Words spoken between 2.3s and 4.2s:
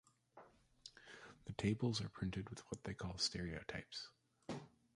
with what they call stereotypes